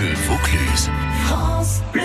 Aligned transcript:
Bleu 0.00 0.14
Vaucluse. 0.14 0.90
France 1.24 1.82
Bleu. 1.92 2.02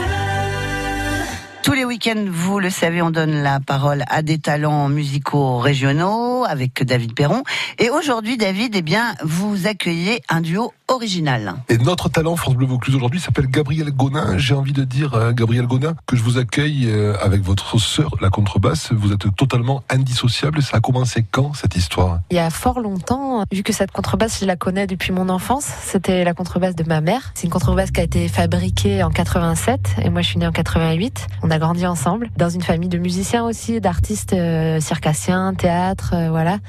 Tous 1.63 1.71
les 1.71 1.85
week-ends, 1.85 2.25
vous 2.27 2.59
le 2.59 2.69
savez, 2.69 3.01
on 3.01 3.09
donne 3.09 3.41
la 3.41 3.61
parole 3.61 4.03
à 4.09 4.21
des 4.21 4.37
talents 4.37 4.89
musicaux 4.89 5.59
régionaux 5.59 6.43
avec 6.43 6.83
David 6.83 7.15
Perron. 7.15 7.43
Et 7.79 7.89
aujourd'hui, 7.89 8.35
David, 8.35 8.75
eh 8.75 8.81
bien, 8.81 9.15
vous 9.23 9.65
accueillez 9.65 10.21
un 10.27 10.41
duo 10.41 10.73
original. 10.87 11.55
Et 11.69 11.77
notre 11.77 12.09
talent 12.09 12.35
France 12.35 12.55
Bleu 12.55 12.67
Vaucluse 12.67 12.95
aujourd'hui 12.95 13.19
s'appelle 13.19 13.47
Gabriel 13.47 13.91
Gonin. 13.91 14.37
J'ai 14.37 14.53
envie 14.53 14.73
de 14.73 14.83
dire, 14.83 15.13
euh, 15.13 15.31
Gabriel 15.31 15.67
Gonin, 15.67 15.95
que 16.05 16.15
je 16.15 16.23
vous 16.23 16.37
accueille 16.37 16.87
euh, 16.87 17.15
avec 17.21 17.41
votre 17.41 17.79
sœur, 17.79 18.15
la 18.21 18.29
contrebasse. 18.29 18.91
Vous 18.91 19.11
êtes 19.11 19.35
totalement 19.35 19.83
indissociable. 19.89 20.61
Ça 20.61 20.77
a 20.77 20.79
commencé 20.79 21.25
quand, 21.29 21.53
cette 21.53 21.75
histoire? 21.75 22.19
Il 22.31 22.37
y 22.37 22.39
a 22.39 22.49
fort 22.49 22.79
longtemps, 22.79 23.43
vu 23.51 23.63
que 23.63 23.73
cette 23.73 23.91
contrebasse, 23.91 24.39
je 24.41 24.45
la 24.45 24.55
connais 24.55 24.87
depuis 24.87 25.11
mon 25.11 25.29
enfance. 25.29 25.65
C'était 25.65 26.23
la 26.23 26.33
contrebasse 26.33 26.75
de 26.75 26.83
ma 26.83 27.01
mère. 27.01 27.31
C'est 27.33 27.43
une 27.43 27.53
contrebasse 27.53 27.91
qui 27.91 27.99
a 27.99 28.03
été 28.03 28.27
fabriquée 28.27 29.03
en 29.03 29.09
87 29.09 29.95
et 30.01 30.09
moi 30.09 30.21
je 30.21 30.27
suis 30.27 30.39
née 30.39 30.47
en 30.47 30.51
88. 30.51 31.27
On 31.43 31.51
a 31.51 31.59
grandi 31.59 31.85
ensemble 31.85 32.29
dans 32.37 32.49
une 32.49 32.61
famille 32.61 32.89
de 32.89 32.97
musiciens 32.97 33.45
aussi, 33.45 33.81
d'artistes 33.81 34.33
euh, 34.33 34.79
circassiens, 34.79 35.53
théâtre, 35.53 36.11
euh, 36.13 36.29
voilà. 36.29 36.59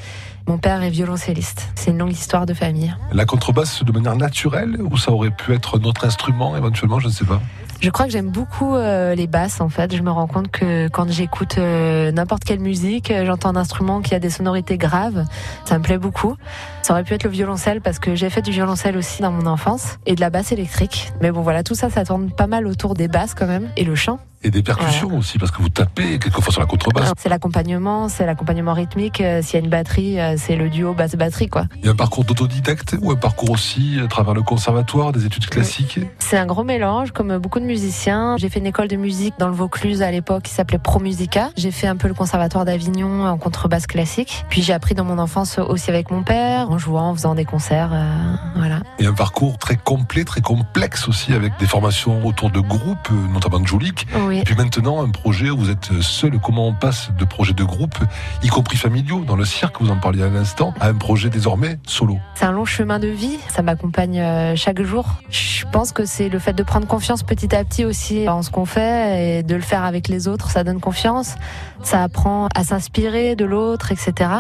Mon 0.46 0.58
père 0.58 0.82
est 0.82 0.90
violoncelliste. 0.90 1.68
C'est 1.74 1.90
une 1.90 1.98
longue 1.98 2.12
histoire 2.12 2.46
de 2.46 2.54
famille. 2.54 2.94
La 3.12 3.24
contrebasse 3.24 3.82
de 3.82 3.90
manière 3.90 4.14
naturelle 4.14 4.76
ou 4.80 4.96
ça 4.96 5.10
aurait 5.10 5.30
pu 5.30 5.52
être 5.52 5.78
notre 5.80 6.04
instrument 6.04 6.56
éventuellement, 6.56 7.00
je 7.00 7.08
ne 7.08 7.12
sais 7.12 7.24
pas. 7.24 7.40
Je 7.80 7.90
crois 7.90 8.06
que 8.06 8.12
j'aime 8.12 8.30
beaucoup 8.30 8.74
euh, 8.74 9.14
les 9.14 9.26
basses 9.26 9.60
en 9.60 9.68
fait. 9.68 9.94
Je 9.94 10.02
me 10.02 10.10
rends 10.10 10.26
compte 10.26 10.50
que 10.50 10.88
quand 10.88 11.10
j'écoute 11.10 11.58
euh, 11.58 12.10
n'importe 12.10 12.44
quelle 12.44 12.60
musique, 12.60 13.10
euh, 13.10 13.26
j'entends 13.26 13.50
un 13.50 13.56
instrument 13.56 14.00
qui 14.00 14.14
a 14.14 14.18
des 14.18 14.30
sonorités 14.30 14.78
graves. 14.78 15.24
Ça 15.64 15.78
me 15.78 15.82
plaît 15.82 15.98
beaucoup. 15.98 16.36
Ça 16.82 16.94
aurait 16.94 17.04
pu 17.04 17.14
être 17.14 17.24
le 17.24 17.30
violoncelle 17.30 17.80
parce 17.80 17.98
que 17.98 18.14
j'ai 18.14 18.30
fait 18.30 18.42
du 18.42 18.50
violoncelle 18.50 18.96
aussi 18.96 19.22
dans 19.22 19.32
mon 19.32 19.46
enfance 19.46 19.98
et 20.06 20.14
de 20.14 20.20
la 20.20 20.30
basse 20.30 20.52
électrique. 20.52 21.12
Mais 21.20 21.32
bon 21.32 21.42
voilà, 21.42 21.62
tout 21.62 21.74
ça, 21.74 21.90
ça 21.90 22.04
tourne 22.04 22.30
pas 22.30 22.46
mal 22.46 22.66
autour 22.66 22.94
des 22.94 23.08
basses 23.08 23.34
quand 23.34 23.46
même 23.46 23.68
et 23.76 23.84
le 23.84 23.94
chant. 23.94 24.20
Et 24.42 24.50
des 24.50 24.62
percussions 24.62 25.08
ouais. 25.08 25.18
aussi, 25.18 25.38
parce 25.38 25.50
que 25.50 25.60
vous 25.62 25.68
tapez 25.68 26.18
quelquefois 26.18 26.52
sur 26.52 26.60
la 26.60 26.66
contrebasse. 26.66 27.12
C'est 27.18 27.28
l'accompagnement, 27.28 28.08
c'est 28.08 28.26
l'accompagnement 28.26 28.74
rythmique. 28.74 29.22
S'il 29.42 29.54
y 29.54 29.56
a 29.56 29.64
une 29.64 29.70
batterie, 29.70 30.18
c'est 30.36 30.56
le 30.56 30.68
duo 30.68 30.94
basse-batterie, 30.94 31.48
quoi. 31.48 31.66
Il 31.78 31.86
y 31.86 31.88
a 31.88 31.92
un 31.92 31.96
parcours 31.96 32.24
d'autodidacte 32.24 32.96
ou 33.00 33.10
un 33.10 33.16
parcours 33.16 33.50
aussi 33.50 33.98
à 34.02 34.06
travers 34.06 34.34
le 34.34 34.42
conservatoire, 34.42 35.12
des 35.12 35.26
études 35.26 35.46
classiques 35.46 36.00
C'est 36.18 36.38
un 36.38 36.46
gros 36.46 36.64
mélange, 36.64 37.12
comme 37.12 37.38
beaucoup 37.38 37.60
de 37.60 37.64
musiciens. 37.64 38.36
J'ai 38.38 38.48
fait 38.48 38.58
une 38.58 38.66
école 38.66 38.88
de 38.88 38.96
musique 38.96 39.34
dans 39.38 39.48
le 39.48 39.54
Vaucluse 39.54 40.02
à 40.02 40.10
l'époque 40.10 40.44
qui 40.44 40.52
s'appelait 40.52 40.78
Pro 40.78 41.00
Musica. 41.00 41.50
J'ai 41.56 41.70
fait 41.70 41.86
un 41.86 41.96
peu 41.96 42.08
le 42.08 42.14
conservatoire 42.14 42.64
d'Avignon 42.64 43.26
en 43.26 43.38
contrebasse 43.38 43.86
classique. 43.86 44.44
Puis 44.48 44.62
j'ai 44.62 44.72
appris 44.72 44.94
dans 44.94 45.04
mon 45.04 45.18
enfance 45.18 45.58
aussi 45.58 45.90
avec 45.90 46.10
mon 46.10 46.22
père, 46.22 46.70
en 46.70 46.78
jouant, 46.78 47.10
en 47.10 47.14
faisant 47.14 47.34
des 47.34 47.44
concerts, 47.44 47.90
euh, 47.92 48.34
voilà. 48.56 48.80
Et 48.98 49.06
un 49.06 49.12
parcours 49.12 49.58
très 49.58 49.76
complet, 49.76 50.24
très 50.24 50.40
complexe 50.40 51.08
aussi, 51.08 51.32
avec 51.32 51.58
des 51.58 51.66
formations 51.66 52.24
autour 52.26 52.50
de 52.50 52.60
groupes, 52.60 53.10
notamment 53.32 53.60
de 53.60 53.66
Jolik. 53.66 54.06
Oui. 54.26 54.38
Et 54.38 54.42
puis 54.42 54.54
maintenant, 54.54 55.02
un 55.02 55.10
projet 55.10 55.50
où 55.50 55.58
vous 55.58 55.70
êtes 55.70 56.00
seul. 56.00 56.38
Comment 56.42 56.68
on 56.68 56.74
passe 56.74 57.10
de 57.18 57.24
projets 57.24 57.52
de 57.52 57.64
groupe, 57.64 57.96
y 58.42 58.48
compris 58.48 58.76
familiaux, 58.76 59.24
dans 59.26 59.36
le 59.36 59.44
cirque, 59.44 59.80
vous 59.80 59.90
en 59.90 59.96
parliez 59.96 60.22
à 60.22 60.28
l'instant, 60.28 60.74
à 60.80 60.88
un 60.88 60.94
projet 60.94 61.30
désormais 61.30 61.78
solo? 61.86 62.18
C'est 62.34 62.44
un 62.44 62.52
long 62.52 62.64
chemin 62.64 62.98
de 62.98 63.08
vie. 63.08 63.38
Ça 63.48 63.62
m'accompagne 63.62 64.22
chaque 64.56 64.82
jour. 64.82 65.06
Je 65.30 65.64
pense 65.70 65.92
que 65.92 66.04
c'est 66.04 66.28
le 66.28 66.38
fait 66.38 66.52
de 66.52 66.62
prendre 66.62 66.86
confiance 66.86 67.22
petit 67.22 67.54
à 67.54 67.64
petit 67.64 67.84
aussi 67.84 68.28
en 68.28 68.42
ce 68.42 68.50
qu'on 68.50 68.64
fait 68.64 69.38
et 69.38 69.42
de 69.42 69.54
le 69.54 69.62
faire 69.62 69.84
avec 69.84 70.08
les 70.08 70.28
autres. 70.28 70.50
Ça 70.50 70.64
donne 70.64 70.80
confiance. 70.80 71.36
Ça 71.82 72.02
apprend 72.02 72.48
à 72.54 72.64
s'inspirer 72.64 73.36
de 73.36 73.44
l'autre, 73.44 73.92
etc. 73.92 74.30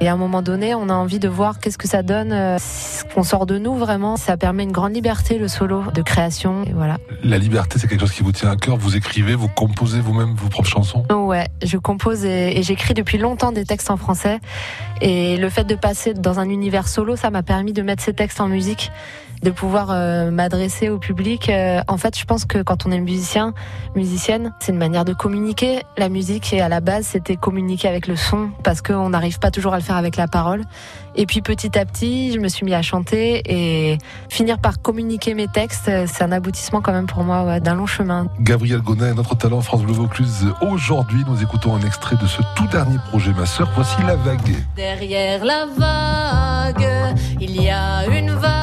Et 0.00 0.08
à 0.08 0.14
un 0.14 0.16
moment 0.16 0.40
donné, 0.40 0.74
on 0.74 0.88
a 0.88 0.94
envie 0.94 1.18
de 1.18 1.28
voir 1.28 1.60
qu'est-ce 1.60 1.76
que 1.76 1.86
ça 1.86 2.02
donne, 2.02 2.30
ce 2.58 3.04
qu'on 3.14 3.22
sort 3.22 3.44
de 3.44 3.58
nous 3.58 3.76
vraiment. 3.76 4.16
Ça 4.16 4.38
permet 4.38 4.62
une 4.62 4.72
grande 4.72 4.94
liberté, 4.94 5.38
le 5.38 5.46
solo, 5.46 5.84
de 5.94 6.00
création. 6.00 6.64
Et 6.64 6.72
voilà. 6.72 6.96
La 7.22 7.36
liberté, 7.36 7.78
c'est 7.78 7.86
quelque 7.86 8.00
chose 8.00 8.12
qui 8.12 8.22
vous 8.22 8.32
tient 8.32 8.50
à 8.50 8.56
cœur. 8.56 8.78
Vous 8.78 8.96
écrivez, 8.96 9.19
vous 9.22 9.48
composez 9.48 10.00
vous-même 10.00 10.34
vos 10.34 10.48
propres 10.48 10.68
chansons 10.68 11.04
Ouais, 11.10 11.48
je 11.62 11.76
compose 11.76 12.24
et, 12.24 12.58
et 12.58 12.62
j'écris 12.62 12.94
depuis 12.94 13.18
longtemps 13.18 13.52
des 13.52 13.64
textes 13.64 13.90
en 13.90 13.96
français. 13.96 14.40
Et 15.00 15.36
le 15.36 15.48
fait 15.48 15.64
de 15.64 15.74
passer 15.74 16.14
dans 16.14 16.40
un 16.40 16.48
univers 16.48 16.88
solo, 16.88 17.16
ça 17.16 17.30
m'a 17.30 17.42
permis 17.42 17.72
de 17.72 17.82
mettre 17.82 18.02
ces 18.02 18.12
textes 18.12 18.40
en 18.40 18.48
musique 18.48 18.90
de 19.42 19.50
pouvoir 19.50 19.88
euh, 19.90 20.30
m'adresser 20.30 20.88
au 20.88 20.98
public. 20.98 21.48
Euh, 21.48 21.80
en 21.88 21.96
fait, 21.96 22.18
je 22.18 22.24
pense 22.24 22.44
que 22.44 22.62
quand 22.62 22.86
on 22.86 22.90
est 22.90 23.00
musicien, 23.00 23.54
musicienne, 23.96 24.52
c'est 24.60 24.72
une 24.72 24.78
manière 24.78 25.04
de 25.04 25.12
communiquer. 25.12 25.82
La 25.96 26.08
musique, 26.08 26.52
et 26.52 26.60
à 26.60 26.68
la 26.68 26.80
base, 26.80 27.06
c'était 27.06 27.36
communiquer 27.36 27.88
avec 27.88 28.06
le 28.06 28.16
son, 28.16 28.50
parce 28.62 28.82
qu'on 28.82 29.10
n'arrive 29.10 29.38
pas 29.38 29.50
toujours 29.50 29.72
à 29.74 29.78
le 29.78 29.82
faire 29.82 29.96
avec 29.96 30.16
la 30.16 30.28
parole. 30.28 30.62
Et 31.16 31.26
puis 31.26 31.42
petit 31.42 31.76
à 31.78 31.84
petit, 31.84 32.32
je 32.32 32.38
me 32.38 32.48
suis 32.48 32.64
mis 32.64 32.74
à 32.74 32.82
chanter 32.82 33.42
et 33.46 33.98
finir 34.28 34.58
par 34.58 34.80
communiquer 34.80 35.34
mes 35.34 35.48
textes, 35.48 35.90
c'est 36.06 36.22
un 36.22 36.30
aboutissement 36.30 36.80
quand 36.80 36.92
même 36.92 37.06
pour 37.06 37.24
moi 37.24 37.44
ouais, 37.44 37.60
d'un 37.60 37.74
long 37.74 37.86
chemin. 37.86 38.28
Gabriel 38.38 38.80
Gonin, 38.80 39.14
notre 39.14 39.34
talent 39.34 39.60
France 39.60 39.82
Bleu 39.82 39.92
Vaucluse. 39.92 40.46
Aujourd'hui, 40.60 41.24
nous 41.26 41.42
écoutons 41.42 41.74
un 41.74 41.80
extrait 41.80 42.16
de 42.16 42.26
ce 42.26 42.42
tout 42.54 42.66
dernier 42.68 42.98
projet, 43.08 43.32
ma 43.32 43.46
sœur. 43.46 43.68
Voici 43.74 43.96
La 44.06 44.14
Vague. 44.16 44.54
Derrière 44.76 45.44
la 45.44 45.66
vague, 45.66 47.16
il 47.40 47.60
y 47.60 47.70
a 47.70 48.06
une 48.06 48.30
vague 48.30 48.59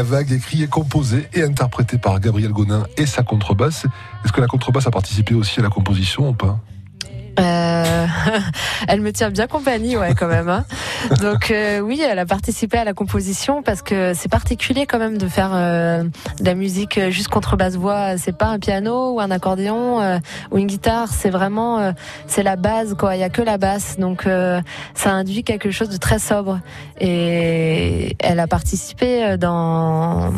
la 0.00 0.04
vague 0.04 0.32
écrit 0.32 0.62
et 0.62 0.66
composée 0.66 1.28
et 1.34 1.42
interprétée 1.42 1.98
par 1.98 2.20
Gabriel 2.20 2.52
Gonin 2.52 2.84
et 2.96 3.04
sa 3.04 3.22
contrebasse. 3.22 3.84
Est-ce 4.24 4.32
que 4.32 4.40
la 4.40 4.46
contrebasse 4.46 4.86
a 4.86 4.90
participé 4.90 5.34
aussi 5.34 5.60
à 5.60 5.62
la 5.62 5.68
composition 5.68 6.30
ou 6.30 6.32
pas? 6.32 6.58
Euh, 7.38 8.06
elle 8.88 9.00
me 9.00 9.12
tient 9.12 9.30
bien 9.30 9.46
compagnie, 9.46 9.96
ouais, 9.96 10.14
quand 10.14 10.26
même. 10.26 10.48
Hein. 10.48 10.64
Donc 11.20 11.50
euh, 11.50 11.80
oui, 11.80 12.00
elle 12.00 12.18
a 12.18 12.26
participé 12.26 12.78
à 12.78 12.84
la 12.84 12.92
composition 12.92 13.62
parce 13.62 13.82
que 13.82 14.12
c'est 14.14 14.28
particulier 14.28 14.86
quand 14.86 14.98
même 14.98 15.18
de 15.18 15.28
faire 15.28 15.50
euh, 15.54 16.02
de 16.02 16.44
la 16.44 16.54
musique 16.54 17.00
juste 17.10 17.28
contrebasse 17.28 17.76
voix. 17.76 18.16
C'est 18.18 18.36
pas 18.36 18.46
un 18.46 18.58
piano 18.58 19.14
ou 19.14 19.20
un 19.20 19.30
accordéon 19.30 20.00
euh, 20.00 20.18
ou 20.50 20.58
une 20.58 20.66
guitare. 20.66 21.08
C'est 21.08 21.30
vraiment 21.30 21.78
euh, 21.78 21.92
c'est 22.26 22.42
la 22.42 22.56
base 22.56 22.94
quoi. 22.94 23.16
Il 23.16 23.20
y 23.20 23.24
a 23.24 23.30
que 23.30 23.42
la 23.42 23.58
basse, 23.58 23.98
donc 23.98 24.26
euh, 24.26 24.60
ça 24.94 25.12
induit 25.12 25.44
quelque 25.44 25.70
chose 25.70 25.88
de 25.88 25.96
très 25.96 26.18
sobre. 26.18 26.60
Et 27.00 28.16
elle 28.18 28.40
a 28.40 28.46
participé 28.46 29.36
dans. 29.38 30.32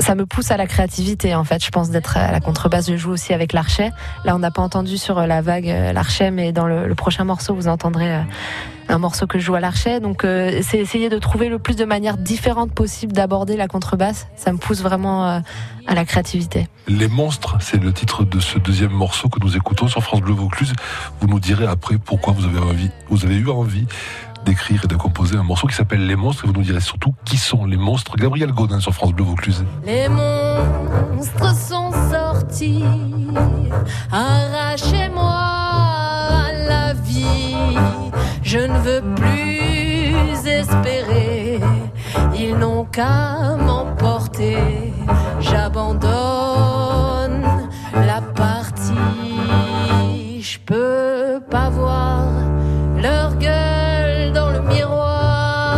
Ça 0.00 0.14
me 0.14 0.26
pousse 0.26 0.50
à 0.50 0.56
la 0.56 0.66
créativité 0.66 1.34
en 1.34 1.44
fait. 1.44 1.64
Je 1.64 1.70
pense 1.70 1.90
d'être 1.90 2.16
à 2.16 2.32
la 2.32 2.40
contrebasse. 2.40 2.90
Je 2.90 2.96
joue 2.96 3.12
aussi 3.12 3.32
avec 3.32 3.52
l'archet. 3.52 3.90
Là, 4.24 4.34
on 4.34 4.38
n'a 4.38 4.50
pas 4.50 4.62
entendu 4.62 4.98
sur 4.98 5.26
la 5.26 5.40
vague 5.40 5.66
l'archet 5.94 6.29
mais 6.30 6.52
dans 6.52 6.66
le, 6.66 6.86
le, 6.86 6.94
prochain 6.94 7.24
morceau, 7.24 7.54
vous 7.54 7.68
entendrez 7.68 8.14
euh, 8.14 8.22
un 8.90 8.98
morceau 8.98 9.26
que 9.26 9.38
je 9.38 9.44
joue 9.44 9.54
à 9.54 9.60
l'archet. 9.60 10.00
Donc, 10.00 10.24
euh, 10.24 10.60
c'est 10.62 10.78
essayer 10.78 11.08
de 11.08 11.18
trouver 11.18 11.48
le 11.48 11.58
plus 11.58 11.76
de 11.76 11.84
manières 11.84 12.16
différentes 12.16 12.72
possibles 12.72 13.12
d'aborder 13.12 13.56
la 13.56 13.68
contrebasse. 13.68 14.28
Ça 14.36 14.52
me 14.52 14.58
pousse 14.58 14.82
vraiment 14.82 15.26
euh, 15.26 15.40
à 15.86 15.94
la 15.94 16.04
créativité. 16.04 16.68
Les 16.88 17.08
monstres, 17.08 17.56
c'est 17.60 17.82
le 17.82 17.92
titre 17.92 18.24
de 18.24 18.40
ce 18.40 18.58
deuxième 18.58 18.92
morceau 18.92 19.28
que 19.28 19.38
nous 19.40 19.56
écoutons 19.56 19.88
sur 19.88 20.02
France 20.02 20.20
Bleu 20.20 20.34
Vaucluse. 20.34 20.72
Vous 21.20 21.28
nous 21.28 21.40
direz 21.40 21.66
après 21.66 21.98
pourquoi 21.98 22.32
vous 22.32 22.44
avez 22.44 22.58
envie, 22.58 22.90
vous 23.08 23.24
avez 23.24 23.36
eu 23.36 23.48
envie 23.48 23.86
d'écrire 24.44 24.84
et 24.84 24.86
de 24.86 24.96
composer 24.96 25.36
un 25.36 25.42
morceau 25.42 25.66
qui 25.66 25.74
s'appelle 25.74 26.06
Les 26.06 26.16
Monstres. 26.16 26.44
Et 26.44 26.46
vous 26.48 26.54
nous 26.54 26.62
direz 26.62 26.80
surtout 26.80 27.14
qui 27.24 27.36
sont 27.36 27.66
les 27.66 27.76
monstres. 27.76 28.16
Gabriel 28.16 28.52
Godin 28.52 28.80
sur 28.80 28.94
France 28.94 29.12
Bleu 29.12 29.24
Vaucluse. 29.24 29.64
Les 29.84 30.08
monstres 30.08 31.54
sont 31.54 31.90
sortis, 32.10 32.82
arrachez-moi. 34.10 35.49
Je 38.42 38.58
ne 38.58 38.78
veux 38.78 39.02
plus 39.14 40.46
espérer. 40.48 41.60
Ils 42.36 42.56
n'ont 42.56 42.84
qu'à 42.84 43.56
m'emporter. 43.56 44.58
J'abandonne 45.40 46.10
la 47.94 48.20
partie. 48.34 48.94
Je 50.40 50.58
peux 50.58 51.40
pas 51.48 51.70
voir 51.70 52.24
leur 52.96 53.36
gueule 53.36 54.32
dans 54.32 54.50
le 54.50 54.60
miroir. 54.62 55.76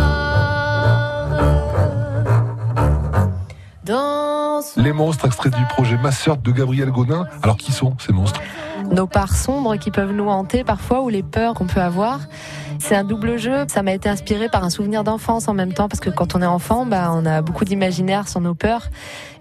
Dans 3.85 4.61
Les 4.77 4.93
monstres, 4.93 5.25
extrait 5.25 5.49
du 5.49 5.65
projet 5.65 5.97
Ma 5.97 6.11
sœur 6.11 6.37
de 6.37 6.51
Gabriel 6.51 6.89
Godin. 6.89 7.27
Alors 7.43 7.57
qui 7.57 7.71
sont 7.71 7.95
ces 7.99 8.13
monstres? 8.13 8.41
Nos 8.91 9.07
parts 9.07 9.35
sombres 9.35 9.75
qui 9.75 9.91
peuvent 9.91 10.11
nous 10.11 10.27
hanter 10.27 10.63
parfois 10.63 11.01
ou 11.01 11.09
les 11.09 11.23
peurs 11.23 11.53
qu'on 11.53 11.67
peut 11.67 11.81
avoir. 11.81 12.19
C'est 12.79 12.95
un 12.95 13.03
double 13.03 13.37
jeu. 13.37 13.65
Ça 13.67 13.81
m'a 13.81 13.93
été 13.93 14.09
inspiré 14.09 14.49
par 14.49 14.63
un 14.63 14.69
souvenir 14.69 15.03
d'enfance 15.03 15.47
en 15.47 15.53
même 15.53 15.73
temps 15.73 15.87
parce 15.87 15.99
que 15.99 16.09
quand 16.09 16.35
on 16.35 16.41
est 16.41 16.45
enfant, 16.45 16.85
bah, 16.85 17.11
on 17.13 17.25
a 17.25 17.41
beaucoup 17.41 17.63
d'imaginaire 17.65 18.27
sur 18.27 18.41
nos 18.41 18.55
peurs. 18.55 18.89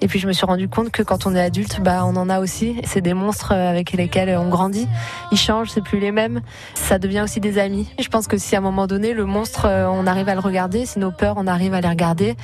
Et 0.00 0.06
puis 0.06 0.19
je 0.19 0.29
me 0.29 0.33
suis 0.33 0.47
rendu 0.47 0.69
compte 0.69 0.91
que 0.91 1.03
quand 1.03 1.27
on 1.27 1.35
est 1.35 1.41
adulte, 1.41 1.81
bah, 1.81 2.05
on 2.05 2.15
en 2.17 2.29
a 2.29 2.41
aussi. 2.41 2.81
C'est 2.85 3.00
des 3.00 3.15
monstres 3.15 3.53
avec 3.53 3.93
lesquels 3.93 4.37
on 4.37 4.49
grandit. 4.49 4.87
Ils 5.33 5.39
changent, 5.39 5.71
c'est 5.71 5.83
plus 5.83 5.99
les 5.99 6.12
mêmes. 6.12 6.41
Ça 6.75 6.99
devient 6.99 7.23
aussi 7.23 7.41
des 7.41 7.59
amis. 7.59 7.89
Et 7.99 8.03
je 8.03 8.11
pense 8.11 8.29
que 8.29 8.37
si 8.37 8.55
à 8.55 8.59
un 8.59 8.62
moment 8.62 8.87
donné, 8.87 9.12
le 9.12 9.25
monstre, 9.25 9.67
on 9.67 10.06
arrive 10.06 10.29
à 10.29 10.35
le 10.35 10.41
regarder, 10.41 10.87
si 10.87 10.99
nos 10.99 11.11
peurs, 11.11 11.35
on 11.37 11.47
arrive 11.47 11.75
à 11.75 11.81
les 11.81 11.89
regarder, 11.89 12.37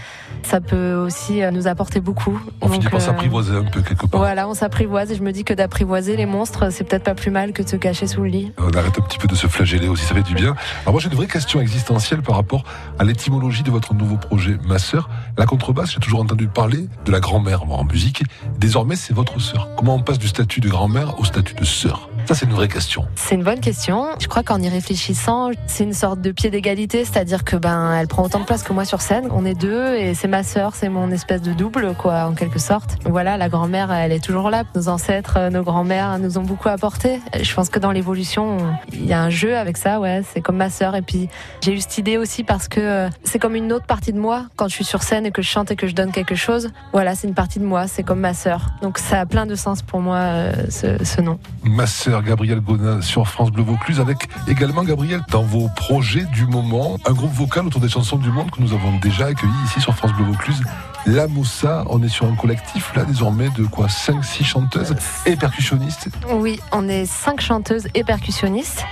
ça 0.42 0.60
peut 0.60 0.94
aussi 0.94 1.42
nous 1.52 1.68
apporter 1.68 2.00
beaucoup. 2.00 2.40
On 2.60 2.68
finit 2.68 2.88
par 2.88 3.00
s'apprivoiser 3.00 3.56
un 3.56 3.64
peu 3.64 3.82
quelque 3.82 4.06
part. 4.06 4.20
Voilà, 4.20 4.48
on 4.48 4.54
s'apprivoise 4.54 5.12
et 5.12 5.14
je 5.14 5.22
me 5.22 5.32
dis 5.32 5.44
que 5.44 5.54
d'apprivoiser 5.54 6.16
les 6.16 6.26
monstres, 6.26 6.72
c'est 6.72 6.84
peut-être 6.88 7.04
pas 7.04 7.14
plus 7.14 7.30
mal 7.30 7.52
que 7.52 7.62
de 7.62 7.68
se 7.68 7.76
cacher 7.76 8.06
sous 8.06 8.22
le 8.22 8.28
lit. 8.28 8.52
On 8.58 8.70
arrête 8.70 8.98
un 8.98 9.02
petit 9.02 9.18
peu 9.18 9.28
de 9.28 9.34
se 9.34 9.46
flageller 9.46 9.88
aussi, 9.88 10.04
ça 10.04 10.14
fait 10.14 10.22
du 10.22 10.34
bien. 10.34 10.56
Alors 10.82 10.92
moi 10.92 11.00
j'ai 11.00 11.08
une 11.08 11.14
vraie 11.14 11.26
question 11.26 11.60
existentielle 11.60 12.22
par 12.22 12.36
rapport 12.36 12.64
à 12.98 13.04
l'étymologie 13.04 13.62
de 13.62 13.70
votre 13.70 13.94
nouveau 13.94 14.16
projet, 14.16 14.56
ma 14.66 14.78
sœur. 14.78 15.08
La 15.36 15.46
contrebasse, 15.46 15.92
j'ai 15.92 16.00
toujours 16.00 16.20
entendu 16.20 16.48
parler 16.48 16.88
de 17.04 17.12
la 17.12 17.20
grand-mère 17.20 17.70
en 17.70 17.84
musique. 17.84 18.22
Désormais, 18.58 18.96
c'est 18.96 19.14
votre 19.14 19.40
sœur. 19.40 19.68
Comment 19.76 19.96
on 19.96 20.02
passe 20.02 20.18
du 20.18 20.28
statut 20.28 20.60
de 20.60 20.68
grand-mère 20.68 21.18
au 21.20 21.24
statut 21.24 21.54
de 21.54 21.64
sœur? 21.64 22.08
Ça, 22.28 22.34
c'est 22.34 22.44
une 22.44 22.52
vraie 22.52 22.68
question. 22.68 23.06
C'est 23.14 23.36
une 23.36 23.42
bonne 23.42 23.60
question. 23.60 24.08
Je 24.18 24.28
crois 24.28 24.42
qu'en 24.42 24.60
y 24.60 24.68
réfléchissant, 24.68 25.48
c'est 25.66 25.84
une 25.84 25.94
sorte 25.94 26.20
de 26.20 26.30
pied 26.30 26.50
d'égalité, 26.50 27.06
c'est-à-dire 27.06 27.42
que 27.42 27.56
ben, 27.56 27.94
elle 27.94 28.06
prend 28.06 28.22
autant 28.22 28.40
de 28.40 28.44
place 28.44 28.62
que 28.62 28.74
moi 28.74 28.84
sur 28.84 29.00
scène. 29.00 29.28
On 29.30 29.46
est 29.46 29.54
deux 29.54 29.94
et 29.94 30.12
c'est 30.12 30.28
ma 30.28 30.42
sœur, 30.42 30.74
c'est 30.74 30.90
mon 30.90 31.10
espèce 31.10 31.40
de 31.40 31.54
double, 31.54 31.94
quoi, 31.94 32.26
en 32.26 32.34
quelque 32.34 32.58
sorte. 32.58 32.98
Voilà, 33.06 33.38
la 33.38 33.48
grand-mère, 33.48 33.90
elle 33.90 34.12
est 34.12 34.22
toujours 34.22 34.50
là. 34.50 34.64
Nos 34.74 34.88
ancêtres, 34.90 35.48
nos 35.48 35.62
grands-mères 35.62 36.18
nous 36.18 36.36
ont 36.36 36.42
beaucoup 36.42 36.68
apporté. 36.68 37.18
Je 37.40 37.54
pense 37.54 37.70
que 37.70 37.78
dans 37.78 37.92
l'évolution, 37.92 38.58
il 38.92 39.06
y 39.06 39.14
a 39.14 39.22
un 39.22 39.30
jeu 39.30 39.56
avec 39.56 39.78
ça, 39.78 39.98
ouais. 39.98 40.20
C'est 40.30 40.42
comme 40.42 40.58
ma 40.58 40.68
sœur. 40.68 40.96
Et 40.96 41.02
puis, 41.02 41.30
j'ai 41.62 41.72
eu 41.72 41.80
cette 41.80 41.96
idée 41.96 42.18
aussi 42.18 42.44
parce 42.44 42.68
que 42.68 42.80
euh, 42.80 43.08
c'est 43.24 43.38
comme 43.38 43.54
une 43.54 43.72
autre 43.72 43.86
partie 43.86 44.12
de 44.12 44.20
moi 44.20 44.44
quand 44.56 44.68
je 44.68 44.74
suis 44.74 44.84
sur 44.84 45.02
scène 45.02 45.24
et 45.24 45.30
que 45.30 45.40
je 45.40 45.48
chante 45.48 45.70
et 45.70 45.76
que 45.76 45.86
je 45.86 45.94
donne 45.94 46.12
quelque 46.12 46.34
chose. 46.34 46.68
Voilà, 46.92 47.14
c'est 47.14 47.26
une 47.26 47.32
partie 47.34 47.58
de 47.58 47.64
moi. 47.64 47.86
C'est 47.86 48.02
comme 48.02 48.20
ma 48.20 48.34
sœur. 48.34 48.66
Donc, 48.82 48.98
ça 48.98 49.18
a 49.18 49.24
plein 49.24 49.46
de 49.46 49.54
sens 49.54 49.80
pour 49.80 50.02
moi, 50.02 50.16
euh, 50.16 50.52
ce, 50.68 51.02
ce 51.02 51.22
nom. 51.22 51.38
Ma 51.62 51.86
sœur. 51.86 52.17
Gabriel 52.22 52.60
Gonin 52.60 53.00
sur 53.00 53.26
France 53.28 53.50
Bleu 53.50 53.62
Vaucluse, 53.62 54.00
avec 54.00 54.28
également 54.46 54.84
Gabriel 54.84 55.20
dans 55.30 55.42
vos 55.42 55.68
projets 55.76 56.24
du 56.32 56.46
moment, 56.46 56.98
un 57.06 57.12
groupe 57.12 57.32
vocal 57.32 57.66
autour 57.66 57.80
des 57.80 57.88
chansons 57.88 58.16
du 58.16 58.30
monde 58.30 58.50
que 58.50 58.60
nous 58.60 58.72
avons 58.72 58.98
déjà 58.98 59.26
accueilli 59.26 59.52
ici 59.66 59.80
sur 59.80 59.94
France 59.94 60.12
Bleu 60.12 60.24
Vaucluse. 60.24 60.62
La 61.06 61.26
Moussa, 61.26 61.84
on 61.88 62.02
est 62.02 62.08
sur 62.08 62.26
un 62.26 62.34
collectif 62.34 62.92
là 62.94 63.04
désormais 63.04 63.48
de 63.56 63.64
quoi? 63.64 63.86
5-6 63.86 64.44
chanteuses 64.44 64.94
et 65.24 65.36
percussionnistes? 65.36 66.08
Oui, 66.34 66.60
on 66.72 66.86
est 66.88 67.06
5 67.06 67.40
chanteuses 67.40 67.88
et 67.94 68.04
percussionnistes. 68.04 68.84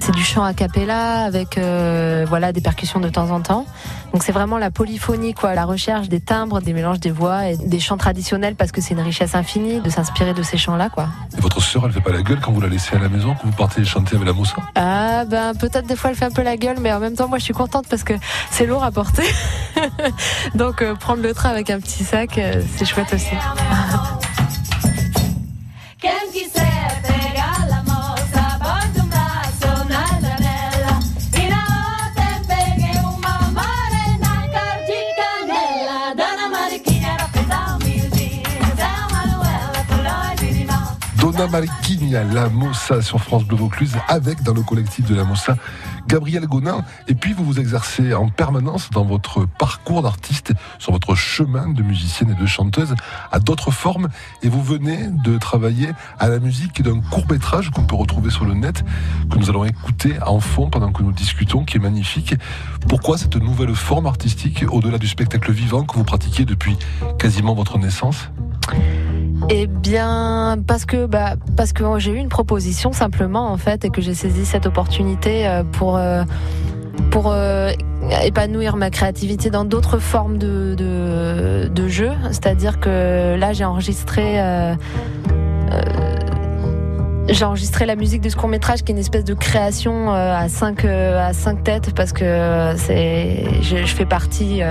C'est 0.00 0.12
du 0.12 0.24
chant 0.24 0.42
a 0.42 0.52
cappella 0.52 1.22
avec 1.24 1.58
euh, 1.58 2.24
voilà 2.28 2.52
des 2.52 2.60
percussions 2.60 2.98
de 2.98 3.08
temps 3.08 3.30
en 3.30 3.40
temps. 3.40 3.66
Donc 4.12 4.24
c'est 4.24 4.32
vraiment 4.32 4.58
la 4.58 4.72
polyphonie, 4.72 5.34
quoi, 5.34 5.54
la 5.54 5.64
recherche 5.64 6.08
des 6.08 6.20
timbres, 6.20 6.60
des 6.60 6.72
mélanges 6.72 6.98
des 6.98 7.12
voix 7.12 7.46
et 7.46 7.56
des 7.56 7.78
chants 7.78 7.98
traditionnels 7.98 8.56
parce 8.56 8.72
que 8.72 8.80
c'est 8.80 8.94
une 8.94 9.00
richesse 9.00 9.36
infinie 9.36 9.80
de 9.80 9.90
s'inspirer 9.90 10.34
de 10.34 10.42
ces 10.42 10.56
chants-là, 10.56 10.88
quoi. 10.88 11.08
Et 11.36 11.40
votre 11.40 11.62
sœur, 11.62 11.84
elle 11.86 11.92
fait 11.92 12.00
pas 12.00 12.10
la 12.10 12.22
gueule 12.22 12.40
quand 12.40 12.50
vous 12.50 12.60
la 12.60 12.68
laissez 12.70 12.96
à 12.96 12.98
la 12.98 13.08
maison, 13.08 13.34
quand 13.34 13.48
vous 13.48 13.56
partez 13.56 13.84
chanter 13.84 14.16
avec 14.16 14.26
la 14.26 14.32
Moussa 14.32 14.56
Ah 14.74 15.24
ben 15.26 15.54
peut-être 15.54 15.86
des 15.86 15.96
fois 15.96 16.10
elle 16.10 16.16
fait 16.16 16.24
un 16.24 16.30
peu 16.30 16.42
la 16.42 16.56
gueule, 16.56 16.78
mais 16.80 16.92
en 16.92 17.00
même 17.00 17.14
temps 17.14 17.28
moi 17.28 17.38
je 17.38 17.44
suis 17.44 17.54
contente 17.54 17.86
parce 17.88 18.04
que 18.04 18.14
c'est 18.50 18.66
lourd 18.66 18.84
à 18.84 18.90
porter. 18.90 19.26
Donc 20.54 20.82
euh, 20.82 20.94
prendre 20.94 21.22
le 21.22 21.34
train 21.34 21.50
avec 21.50 21.70
un 21.70 21.80
petit 21.80 22.04
sac, 22.04 22.38
euh, 22.38 22.62
c'est 22.76 22.86
chouette 22.86 23.12
aussi. 23.12 23.34
Donna 41.20 41.46
Mariquinha, 42.10 42.24
la 42.24 42.48
Mossa 42.48 43.02
sur 43.02 43.20
France 43.20 43.44
Bleu 43.44 43.56
Vaucluse, 43.56 43.96
avec 44.08 44.42
dans 44.42 44.54
le 44.54 44.62
collectif 44.62 45.06
de 45.06 45.14
la 45.14 45.24
Mossa 45.24 45.56
Gabriel 46.08 46.46
Gonin. 46.46 46.84
Et 47.08 47.14
puis 47.14 47.32
vous 47.32 47.44
vous 47.44 47.60
exercez 47.60 48.14
en 48.14 48.28
permanence 48.28 48.90
dans 48.90 49.04
votre 49.04 49.46
parcours 49.58 50.02
d'artiste, 50.02 50.52
sur 50.78 50.92
votre 50.92 51.14
chemin 51.14 51.68
de 51.68 51.82
musicienne 51.82 52.30
et 52.30 52.40
de 52.40 52.46
chanteuse, 52.46 52.94
à 53.30 53.38
d'autres 53.38 53.70
formes. 53.70 54.08
Et 54.42 54.48
vous 54.48 54.62
venez 54.62 55.08
de 55.24 55.38
travailler 55.38 55.90
à 56.18 56.28
la 56.28 56.38
musique 56.38 56.82
d'un 56.82 57.00
court 57.00 57.24
métrage 57.30 57.70
qu'on 57.70 57.84
peut 57.84 57.96
retrouver 57.96 58.30
sur 58.30 58.44
le 58.44 58.54
net, 58.54 58.84
que 59.30 59.38
nous 59.38 59.50
allons 59.50 59.64
écouter 59.64 60.14
en 60.24 60.40
fond 60.40 60.68
pendant 60.68 60.92
que 60.92 61.02
nous 61.02 61.12
discutons, 61.12 61.64
qui 61.64 61.76
est 61.76 61.80
magnifique. 61.80 62.34
Pourquoi 62.88 63.18
cette 63.18 63.36
nouvelle 63.36 63.74
forme 63.74 64.06
artistique, 64.06 64.64
au-delà 64.70 64.98
du 64.98 65.08
spectacle 65.08 65.52
vivant 65.52 65.84
que 65.84 65.94
vous 65.94 66.04
pratiquez 66.04 66.44
depuis 66.44 66.76
quasiment 67.18 67.54
votre 67.54 67.78
naissance? 67.78 68.30
Eh 69.52 69.66
bien, 69.66 70.58
parce 70.64 70.84
que 70.84 71.06
bah, 71.06 71.34
parce 71.56 71.72
que 71.72 71.82
j'ai 71.98 72.12
eu 72.12 72.16
une 72.18 72.28
proposition 72.28 72.92
simplement 72.92 73.50
en 73.50 73.56
fait 73.56 73.84
et 73.84 73.90
que 73.90 74.00
j'ai 74.00 74.14
saisi 74.14 74.46
cette 74.46 74.64
opportunité 74.64 75.46
euh, 75.46 75.64
pour 75.64 75.96
euh, 75.96 76.22
pour 77.10 77.32
euh, 77.32 77.72
épanouir 78.22 78.76
ma 78.76 78.90
créativité 78.90 79.50
dans 79.50 79.64
d'autres 79.64 79.98
formes 79.98 80.38
de, 80.38 80.76
de, 81.68 81.88
jeu. 81.88 82.10
C'est-à-dire 82.30 82.78
que 82.78 83.34
là, 83.36 83.52
j'ai 83.52 83.64
enregistré. 83.64 84.38
j'ai 87.28 87.44
enregistré 87.44 87.86
la 87.86 87.96
musique 87.96 88.20
de 88.20 88.28
ce 88.28 88.36
court 88.36 88.48
métrage 88.48 88.84
qui 88.84 88.92
est 88.92 88.94
une 88.94 89.00
espèce 89.00 89.24
de 89.24 89.34
création 89.34 90.12
à 90.12 90.48
cinq 90.48 90.84
à 90.84 91.32
cinq 91.32 91.64
têtes 91.64 91.92
parce 91.94 92.12
que 92.12 92.74
c'est 92.76 93.44
je, 93.62 93.76
fais 93.86 94.06
partie 94.06 94.62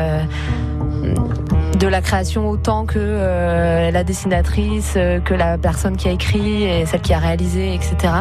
de 1.79 1.87
la 1.87 2.01
création 2.01 2.49
autant 2.49 2.85
que 2.85 2.99
euh, 2.99 3.89
la 3.89 4.03
dessinatrice, 4.03 4.95
euh, 4.97 5.19
que 5.21 5.33
la 5.33 5.57
personne 5.57 5.95
qui 5.95 6.09
a 6.09 6.11
écrit 6.11 6.63
et 6.63 6.85
celle 6.85 6.99
qui 6.99 7.13
a 7.13 7.19
réalisé, 7.19 7.73
etc. 7.73 8.13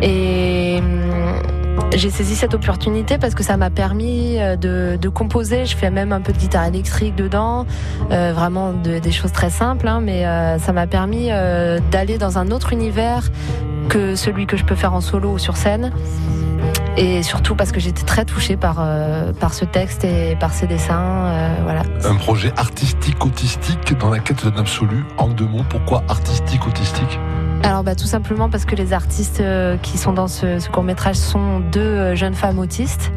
Et 0.00 0.78
hum, 0.80 1.34
j'ai 1.94 2.08
saisi 2.08 2.34
cette 2.34 2.54
opportunité 2.54 3.18
parce 3.18 3.34
que 3.34 3.42
ça 3.42 3.58
m'a 3.58 3.68
permis 3.68 4.38
euh, 4.38 4.56
de, 4.56 5.08
composer. 5.10 5.66
Je 5.66 5.76
fais 5.76 5.90
même 5.90 6.12
un 6.12 6.22
peu 6.22 6.32
de 6.32 6.38
guitare 6.38 6.64
électrique 6.64 7.14
dedans, 7.14 7.66
euh, 8.10 8.32
vraiment 8.34 8.72
de, 8.72 8.98
des 8.98 9.12
choses 9.12 9.32
très 9.32 9.50
simples, 9.50 9.86
hein, 9.86 10.00
mais 10.00 10.24
ça 10.58 10.72
m'a 10.72 10.86
permis 10.86 11.28
d'aller 11.90 12.16
dans 12.16 12.38
un 12.38 12.50
autre 12.50 12.72
univers 12.72 13.28
que 13.90 14.14
celui 14.14 14.46
que 14.46 14.56
je 14.56 14.64
peux 14.64 14.74
faire 14.74 14.94
en 14.94 15.02
solo 15.02 15.32
ou 15.32 15.38
sur 15.38 15.58
scène. 15.58 15.92
Et 16.96 17.22
surtout 17.22 17.54
parce 17.54 17.72
que 17.72 17.80
j'étais 17.80 18.04
très 18.04 18.24
touchée 18.24 18.56
par, 18.56 18.76
euh, 18.78 19.32
par 19.32 19.54
ce 19.54 19.64
texte 19.64 20.04
et 20.04 20.36
par 20.36 20.52
ces 20.52 20.66
dessins. 20.66 21.26
Euh, 21.26 21.56
voilà. 21.62 21.82
Un 22.04 22.14
projet 22.16 22.52
artistique 22.56 23.24
autistique 23.24 23.96
dans 23.98 24.10
la 24.10 24.18
quête 24.18 24.44
d'un 24.44 24.58
absolu. 24.60 25.04
En 25.16 25.28
deux 25.28 25.46
mots, 25.46 25.64
pourquoi 25.68 26.02
artistique 26.08 26.66
autistique 26.66 27.18
alors 27.64 27.84
bah, 27.84 27.94
tout 27.94 28.06
simplement 28.06 28.50
parce 28.50 28.64
que 28.64 28.74
les 28.74 28.92
artistes 28.92 29.38
euh, 29.38 29.76
qui 29.76 29.96
sont 29.96 30.12
dans 30.12 30.26
ce, 30.26 30.58
ce, 30.58 30.68
court 30.68 30.82
métrage 30.82 31.14
sont 31.14 31.60
deux 31.60 32.16
jeunes 32.16 32.34
femmes 32.34 32.58
autistes. 32.58 33.12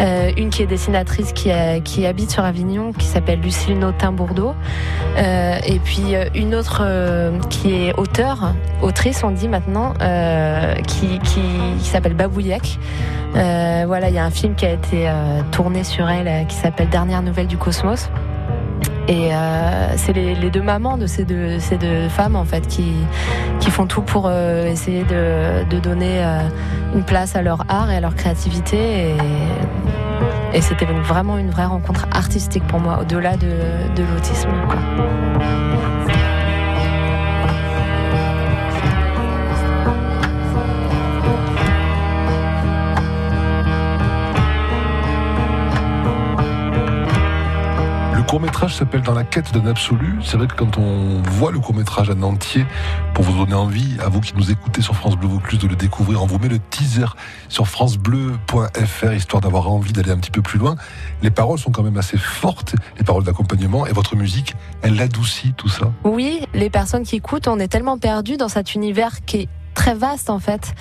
Euh, 0.00 0.32
une 0.36 0.50
qui 0.50 0.62
est 0.62 0.66
dessinatrice 0.66 1.32
qui, 1.32 1.50
a, 1.50 1.80
qui 1.80 2.06
habite 2.06 2.30
sur 2.30 2.44
Avignon, 2.44 2.92
qui 2.92 3.06
s'appelle 3.06 3.40
Lucille 3.40 3.78
Nautin-Bourdeau. 3.78 4.54
Euh, 5.16 5.58
et 5.66 5.78
puis 5.78 6.14
euh, 6.14 6.24
une 6.34 6.54
autre 6.54 6.82
qui 7.48 7.74
est 7.74 7.94
auteur, 7.98 8.54
autrice 8.82 9.22
on 9.22 9.30
dit 9.30 9.48
maintenant, 9.48 9.94
qui, 10.86 11.18
qui, 11.20 11.84
s'appelle 11.84 12.14
Babouillec. 12.14 12.78
voilà, 13.32 14.08
il 14.08 14.14
y 14.14 14.18
a 14.18 14.24
un 14.24 14.30
film 14.30 14.54
qui 14.54 14.66
a 14.66 14.72
été 14.72 15.10
tourné 15.52 15.84
sur 15.84 16.08
elle 16.08 16.46
qui 16.46 16.56
s'appelle 16.56 16.88
Dernière 16.88 17.22
nouvelle 17.22 17.46
du 17.46 17.56
cosmos. 17.56 18.10
Et 19.06 19.34
euh, 19.34 19.96
c'est 19.96 20.14
les, 20.14 20.34
les, 20.34 20.50
deux 20.50 20.62
mamans 20.62 20.96
de 20.96 21.06
ces 21.06 21.24
deux, 21.24 21.58
ces 21.58 21.76
deux 21.76 22.08
femmes 22.08 22.36
en 22.36 22.44
fait 22.44 22.66
qui, 22.66 22.94
qui 23.60 23.70
font 23.70 23.86
tout 23.86 24.00
pour 24.00 24.26
euh, 24.26 24.66
essayer 24.66 25.04
de, 25.04 25.68
de 25.68 25.78
donner 25.78 26.24
euh, 26.24 26.48
une 26.94 27.02
place 27.02 27.36
à 27.36 27.42
leur 27.42 27.64
art 27.68 27.90
et 27.90 27.96
à 27.96 28.00
leur 28.00 28.14
créativité. 28.14 29.10
Et, 29.10 29.16
et 30.54 30.60
c'était 30.62 30.86
vraiment 30.86 31.36
une 31.36 31.50
vraie 31.50 31.66
rencontre 31.66 32.06
artistique 32.12 32.66
pour 32.66 32.80
moi, 32.80 33.00
au-delà 33.02 33.36
de, 33.36 33.48
de 33.94 34.02
l'autisme. 34.14 34.48
Court-métrage 48.34 48.74
s'appelle 48.74 49.02
Dans 49.02 49.14
la 49.14 49.22
quête 49.22 49.54
d'un 49.54 49.64
absolu. 49.64 50.18
C'est 50.24 50.36
vrai 50.36 50.48
que 50.48 50.56
quand 50.56 50.76
on 50.76 51.22
voit 51.22 51.52
le 51.52 51.60
court-métrage 51.60 52.10
en 52.10 52.20
entier, 52.22 52.66
pour 53.14 53.22
vous 53.24 53.44
donner 53.44 53.54
envie, 53.54 53.96
à 54.04 54.08
vous 54.08 54.20
qui 54.20 54.32
nous 54.34 54.50
écoutez 54.50 54.82
sur 54.82 54.96
France 54.96 55.14
Bleu 55.14 55.28
Vaucluse, 55.28 55.60
de 55.60 55.68
le 55.68 55.76
découvrir, 55.76 56.20
on 56.20 56.26
vous 56.26 56.40
met 56.40 56.48
le 56.48 56.58
teaser 56.58 57.06
sur 57.48 57.68
francebleu.fr, 57.68 59.12
histoire 59.12 59.40
d'avoir 59.40 59.70
envie 59.70 59.92
d'aller 59.92 60.10
un 60.10 60.16
petit 60.16 60.32
peu 60.32 60.42
plus 60.42 60.58
loin. 60.58 60.74
Les 61.22 61.30
paroles 61.30 61.60
sont 61.60 61.70
quand 61.70 61.84
même 61.84 61.96
assez 61.96 62.18
fortes, 62.18 62.74
les 62.98 63.04
paroles 63.04 63.22
d'accompagnement, 63.22 63.86
et 63.86 63.92
votre 63.92 64.16
musique, 64.16 64.56
elle 64.82 65.00
adoucit 65.00 65.52
tout 65.52 65.68
ça. 65.68 65.92
Oui, 66.02 66.40
les 66.54 66.70
personnes 66.70 67.04
qui 67.04 67.14
écoutent, 67.14 67.46
on 67.46 67.60
est 67.60 67.68
tellement 67.68 67.98
perdus 67.98 68.36
dans 68.36 68.48
cet 68.48 68.74
univers 68.74 69.24
qui 69.24 69.42
est 69.42 69.48
très 69.74 69.94
vaste 69.94 70.30
en 70.30 70.38
fait, 70.38 70.74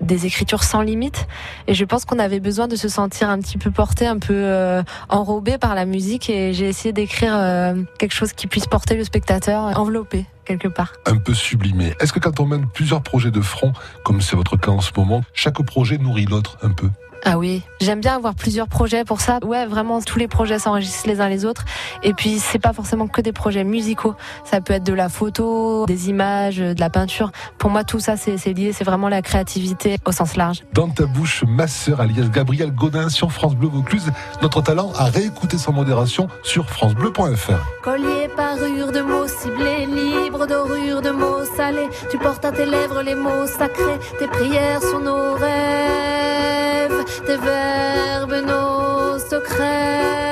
des 0.00 0.26
écritures 0.26 0.64
sans 0.64 0.82
limite. 0.82 1.26
Et 1.66 1.74
je 1.74 1.84
pense 1.84 2.04
qu'on 2.04 2.18
avait 2.18 2.40
besoin 2.40 2.68
de 2.68 2.76
se 2.76 2.88
sentir 2.88 3.30
un 3.30 3.38
petit 3.38 3.58
peu 3.58 3.70
porté, 3.70 4.06
un 4.06 4.18
peu 4.18 4.34
euh, 4.34 4.82
enrobé 5.08 5.58
par 5.58 5.74
la 5.74 5.86
musique. 5.86 6.28
Et 6.28 6.52
j'ai 6.52 6.68
essayé 6.68 6.92
d'écrire 6.92 7.34
euh, 7.34 7.74
quelque 7.98 8.14
chose 8.14 8.32
qui 8.32 8.46
puisse 8.46 8.66
porter 8.66 8.96
le 8.96 9.04
spectateur 9.04 9.78
enveloppé 9.78 10.26
quelque 10.44 10.68
part. 10.68 10.94
Un 11.06 11.16
peu 11.16 11.32
sublimé. 11.32 11.94
Est-ce 12.00 12.12
que 12.12 12.18
quand 12.18 12.40
on 12.40 12.46
mène 12.46 12.66
plusieurs 12.66 13.02
projets 13.02 13.30
de 13.30 13.40
front, 13.40 13.72
comme 14.04 14.20
c'est 14.20 14.34
votre 14.34 14.56
cas 14.56 14.72
en 14.72 14.80
ce 14.80 14.90
moment, 14.96 15.22
chaque 15.32 15.62
projet 15.62 15.96
nourrit 15.96 16.24
l'autre 16.24 16.58
un 16.62 16.70
peu? 16.70 16.90
Ah 17.24 17.38
oui, 17.38 17.62
j'aime 17.80 18.00
bien 18.00 18.16
avoir 18.16 18.34
plusieurs 18.34 18.68
projets 18.68 19.04
pour 19.04 19.20
ça. 19.20 19.38
Ouais, 19.44 19.66
vraiment, 19.66 20.00
tous 20.00 20.18
les 20.18 20.28
projets 20.28 20.58
s'enregistrent 20.58 21.06
les 21.06 21.20
uns 21.20 21.28
les 21.28 21.44
autres. 21.44 21.64
Et 22.02 22.14
puis, 22.14 22.38
c'est 22.38 22.58
pas 22.58 22.72
forcément 22.72 23.08
que 23.08 23.20
des 23.20 23.32
projets 23.32 23.64
musicaux. 23.64 24.14
Ça 24.44 24.60
peut 24.60 24.74
être 24.74 24.84
de 24.84 24.92
la 24.92 25.08
photo, 25.08 25.86
des 25.86 26.08
images, 26.08 26.56
de 26.58 26.80
la 26.80 26.90
peinture. 26.90 27.30
Pour 27.58 27.70
moi, 27.70 27.84
tout 27.84 28.00
ça, 28.00 28.16
c'est 28.16 28.36
lié. 28.52 28.72
C'est 28.72 28.84
vraiment 28.84 29.08
la 29.08 29.22
créativité 29.22 29.98
au 30.06 30.12
sens 30.12 30.36
large. 30.36 30.62
Dans 30.72 30.88
ta 30.88 31.04
bouche, 31.04 31.44
ma 31.46 31.66
sœur, 31.66 32.00
alias 32.00 32.28
Gabriel 32.28 32.72
Godin 32.72 33.08
sur 33.08 33.32
France 33.32 33.54
Bleu 33.54 33.68
Vaucluse. 33.68 34.10
Notre 34.42 34.62
talent 34.62 34.92
a 34.96 35.04
réécouté 35.04 35.58
sans 35.58 35.72
modération 35.72 36.28
sur 36.42 36.68
FranceBleu.fr. 36.70 37.82
Collier 37.82 38.28
parure 38.36 38.92
de 38.92 39.00
mots 39.00 39.28
ciblés, 39.28 39.86
libre 39.86 40.46
dorure 40.46 41.02
de 41.02 41.10
mots 41.10 41.44
salés. 41.56 41.88
Tu 42.10 42.18
portes 42.18 42.44
à 42.44 42.52
tes 42.52 42.66
lèvres 42.66 43.02
les 43.02 43.14
mots 43.14 43.46
sacrés. 43.46 43.98
Tes 44.18 44.26
prières 44.26 44.82
sont 44.82 45.00
nos 45.00 45.34
rêves 45.34 46.59
tes 47.04 47.36
verbes, 47.36 48.42
nos 48.42 49.22
secrets. 49.22 50.29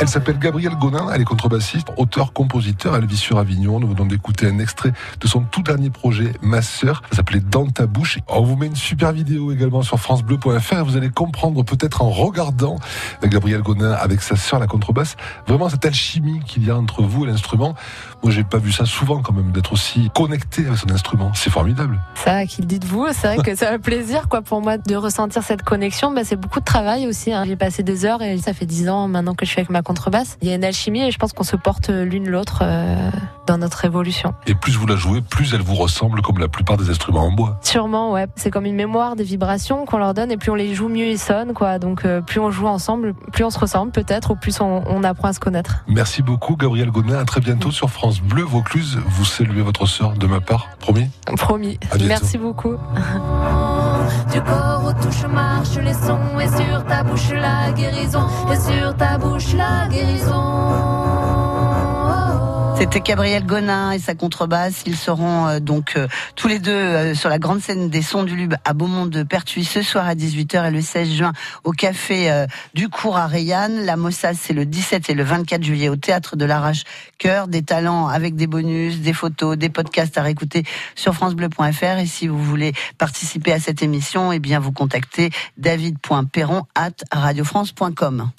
Elle 0.00 0.08
s'appelle 0.08 0.38
Gabrielle 0.38 0.74
Gonin, 0.76 1.08
elle 1.14 1.20
est 1.20 1.24
contrebassiste, 1.24 1.88
auteur, 1.96 2.32
compositeur, 2.32 2.96
elle 2.96 3.06
vit 3.06 3.16
sur 3.16 3.38
Avignon. 3.38 3.78
Nous 3.78 3.88
venons 3.88 4.06
d'écouter 4.06 4.46
un 4.46 4.58
extrait 4.58 4.92
de 5.20 5.26
son 5.28 5.40
tout 5.40 5.62
dernier 5.62 5.88
projet, 5.88 6.32
Ma 6.42 6.62
sœur, 6.62 7.02
ça 7.10 7.18
s'appelait 7.18 7.40
Dans 7.40 7.66
ta 7.66 7.86
bouche. 7.86 8.18
On 8.28 8.42
vous 8.42 8.56
met 8.56 8.66
une 8.66 8.76
super 8.76 9.12
vidéo 9.12 9.52
également 9.52 9.82
sur 9.82 9.98
francebleu.fr 9.98 10.78
et 10.78 10.82
vous 10.82 10.96
allez 10.96 11.10
comprendre 11.10 11.62
peut-être 11.62 12.02
en 12.02 12.10
regardant 12.10 12.78
Gabrielle 13.22 13.62
Gonin 13.62 13.92
avec 13.92 14.20
sa 14.20 14.36
sœur, 14.36 14.58
la 14.58 14.66
contrebasse, 14.66 15.16
vraiment 15.46 15.68
cette 15.68 15.84
alchimie 15.86 16.40
qu'il 16.44 16.66
y 16.66 16.70
a 16.70 16.76
entre 16.76 17.02
vous 17.02 17.24
et 17.24 17.28
l'instrument. 17.28 17.74
Moi, 18.22 18.32
j'ai 18.32 18.44
pas 18.44 18.58
vu 18.58 18.72
ça 18.72 18.86
souvent 18.86 19.22
quand 19.22 19.32
même, 19.32 19.52
d'être 19.52 19.72
aussi 19.72 20.10
connecté 20.14 20.66
avec 20.66 20.78
son 20.78 20.90
instrument. 20.90 21.30
C'est 21.34 21.50
formidable. 21.50 22.00
Ça, 22.16 22.46
qu'il 22.46 22.66
dit 22.66 22.80
de 22.80 22.86
vous, 22.86 23.06
c'est 23.12 23.34
vrai 23.34 23.36
que 23.38 23.54
c'est 23.54 23.68
un 23.68 23.78
plaisir 23.78 24.28
quoi 24.28 24.42
pour 24.42 24.60
moi 24.60 24.76
de 24.76 24.96
ressentir 24.96 25.42
cette 25.44 25.62
connexion. 25.62 26.12
Bah, 26.12 26.22
c'est 26.24 26.36
beaucoup 26.36 26.60
de 26.60 26.64
travail 26.64 27.06
aussi. 27.06 27.32
Hein. 27.32 27.44
J'ai 27.46 27.56
passé 27.56 27.82
des 27.84 28.04
heures 28.04 28.22
et 28.22 28.38
ça 28.38 28.52
fait 28.52 28.66
dix 28.66 28.88
ans 28.88 29.06
maintenant 29.06 29.34
que 29.34 29.46
je 29.46 29.50
suis 29.50 29.60
avec 29.60 29.70
ma 29.70 29.82
contrebasse. 29.84 30.36
Il 30.42 30.48
y 30.48 30.52
a 30.52 30.54
une 30.54 30.64
alchimie 30.64 31.02
et 31.02 31.10
je 31.10 31.18
pense 31.18 31.32
qu'on 31.32 31.44
se 31.44 31.56
porte 31.56 31.88
l'une 31.90 32.28
l'autre 32.28 32.60
euh, 32.62 33.10
dans 33.46 33.58
notre 33.58 33.84
évolution. 33.84 34.34
Et 34.46 34.54
plus 34.54 34.72
vous 34.76 34.86
la 34.86 34.96
jouez, 34.96 35.20
plus 35.20 35.54
elle 35.54 35.62
vous 35.62 35.74
ressemble 35.74 36.22
comme 36.22 36.38
la 36.38 36.48
plupart 36.48 36.76
des 36.76 36.90
instruments 36.90 37.26
en 37.26 37.32
bois. 37.32 37.58
Sûrement, 37.62 38.12
ouais. 38.12 38.26
C'est 38.36 38.50
comme 38.50 38.66
une 38.66 38.74
mémoire 38.74 39.16
des 39.16 39.24
vibrations 39.24 39.84
qu'on 39.84 39.98
leur 39.98 40.14
donne 40.14 40.32
et 40.32 40.36
plus 40.36 40.50
on 40.50 40.54
les 40.54 40.74
joue, 40.74 40.88
mieux 40.88 41.06
ils 41.06 41.18
sonnent 41.18 41.54
quoi. 41.54 41.78
Donc 41.78 42.04
euh, 42.04 42.20
plus 42.20 42.40
on 42.40 42.50
joue 42.50 42.66
ensemble, 42.66 43.14
plus 43.32 43.44
on 43.44 43.50
se 43.50 43.58
ressemble 43.58 43.92
peut-être 43.92 44.32
ou 44.32 44.36
plus 44.36 44.60
on, 44.60 44.82
on 44.86 45.04
apprend 45.04 45.28
à 45.28 45.32
se 45.32 45.40
connaître. 45.40 45.84
Merci 45.86 46.22
beaucoup 46.22 46.56
Gabriel 46.56 46.90
Godin. 46.90 47.18
À 47.18 47.24
très 47.24 47.40
bientôt 47.40 47.70
sur 47.70 47.90
France 47.90 48.20
Bleu 48.20 48.42
Vaucluse. 48.42 48.98
Vous 49.06 49.24
saluez 49.24 49.62
votre 49.62 49.86
sœur 49.86 50.14
de 50.14 50.26
ma 50.26 50.40
part, 50.40 50.68
promis 50.80 51.08
Promis. 51.36 51.78
Merci 52.00 52.38
beaucoup. 52.38 52.76
Du 54.32 54.40
corps 54.42 54.84
aux 54.84 55.02
touches 55.02 55.26
marche 55.32 55.76
les 55.76 55.94
sons 55.94 56.38
et 56.40 56.48
sur 56.48 56.84
ta 56.86 57.02
bouche 57.02 57.30
la 57.30 57.72
guérison 57.72 58.26
et 58.52 58.56
sur 58.56 58.96
ta 58.96 59.18
bouche 59.18 59.54
la. 59.54 59.73
C'était 62.84 63.00
Gabriel 63.00 63.46
Gonin 63.46 63.92
et 63.92 63.98
sa 63.98 64.14
contrebasse. 64.14 64.82
Ils 64.84 64.96
seront 64.96 65.46
euh, 65.46 65.58
donc 65.58 65.94
euh, 65.96 66.06
tous 66.36 66.48
les 66.48 66.58
deux 66.58 66.72
euh, 66.72 67.14
sur 67.14 67.30
la 67.30 67.38
grande 67.38 67.62
scène 67.62 67.88
des 67.88 68.02
Sons 68.02 68.24
du 68.24 68.36
Lube 68.36 68.54
à 68.66 68.74
Beaumont 68.74 69.06
de 69.06 69.22
Pertuis 69.22 69.64
ce 69.64 69.80
soir 69.80 70.06
à 70.06 70.14
18h 70.14 70.68
et 70.68 70.70
le 70.70 70.82
16 70.82 71.10
juin 71.12 71.32
au 71.64 71.70
café 71.70 72.46
du 72.74 72.90
Cours 72.90 73.16
à 73.16 73.26
Rayanne. 73.26 73.86
La 73.86 73.96
Mossade, 73.96 74.36
c'est 74.38 74.52
le 74.52 74.66
17 74.66 75.08
et 75.08 75.14
le 75.14 75.22
24 75.22 75.62
juillet 75.62 75.88
au 75.88 75.96
théâtre 75.96 76.36
de 76.36 76.44
l'Arrache 76.44 76.82
Cœur. 77.16 77.48
Des 77.48 77.62
talents 77.62 78.08
avec 78.08 78.36
des 78.36 78.46
bonus, 78.46 78.98
des 79.00 79.14
photos, 79.14 79.56
des 79.56 79.70
podcasts 79.70 80.18
à 80.18 80.22
réécouter 80.22 80.64
sur 80.94 81.14
francebleu.fr. 81.14 81.98
Et 81.98 82.06
si 82.06 82.28
vous 82.28 82.42
voulez 82.42 82.74
participer 82.98 83.52
à 83.52 83.60
cette 83.60 83.82
émission, 83.82 84.30
eh 84.30 84.40
bien 84.40 84.60
vous 84.60 84.72
contactez 84.72 85.30
david.perron 85.56 86.64
at 86.74 86.92
radiofrance.com. 87.12 88.30